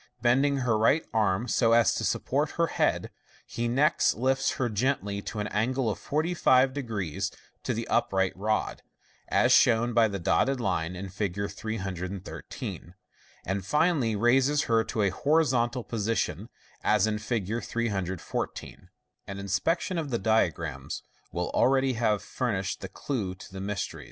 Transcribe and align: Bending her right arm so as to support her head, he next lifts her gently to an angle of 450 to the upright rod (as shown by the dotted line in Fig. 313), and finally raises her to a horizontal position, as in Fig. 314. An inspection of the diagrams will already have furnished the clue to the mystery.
Bending 0.19 0.57
her 0.61 0.79
right 0.79 1.05
arm 1.13 1.47
so 1.47 1.73
as 1.73 1.93
to 1.93 2.03
support 2.03 2.53
her 2.57 2.65
head, 2.65 3.11
he 3.45 3.67
next 3.67 4.15
lifts 4.15 4.53
her 4.53 4.67
gently 4.67 5.21
to 5.21 5.37
an 5.37 5.45
angle 5.49 5.91
of 5.91 5.99
450 5.99 6.81
to 7.61 7.73
the 7.75 7.87
upright 7.87 8.35
rod 8.35 8.81
(as 9.27 9.51
shown 9.51 9.93
by 9.93 10.07
the 10.07 10.17
dotted 10.17 10.59
line 10.59 10.95
in 10.95 11.09
Fig. 11.09 11.47
313), 11.51 12.95
and 13.45 13.63
finally 13.63 14.15
raises 14.15 14.63
her 14.63 14.83
to 14.85 15.03
a 15.03 15.09
horizontal 15.11 15.83
position, 15.83 16.49
as 16.83 17.05
in 17.05 17.19
Fig. 17.19 17.61
314. 17.63 18.89
An 19.27 19.37
inspection 19.37 19.99
of 19.99 20.09
the 20.09 20.17
diagrams 20.17 21.03
will 21.31 21.51
already 21.51 21.93
have 21.93 22.23
furnished 22.23 22.81
the 22.81 22.89
clue 22.89 23.35
to 23.35 23.53
the 23.53 23.61
mystery. 23.61 23.99